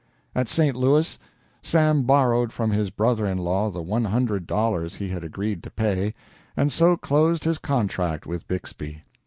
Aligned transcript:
At 0.33 0.49
St. 0.49 0.75
Louis, 0.75 1.19
Sam 1.61 2.01
borrowed 2.01 2.51
from 2.51 2.71
his 2.71 2.89
brother 2.89 3.27
in 3.27 3.37
law 3.37 3.69
the 3.69 3.83
one 3.83 4.05
hundred 4.05 4.47
dollars 4.47 4.95
he 4.95 5.09
had 5.09 5.23
agreed 5.23 5.61
to 5.61 5.69
pay, 5.69 6.15
and 6.57 6.71
so 6.71 6.97
closed 6.97 7.43
his 7.43 7.59
contract 7.59 8.25
with 8.25 8.47
Bixby. 8.47 9.03